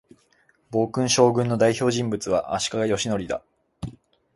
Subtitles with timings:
[0.71, 3.43] 暴君将軍の代表人物は、足利義教だ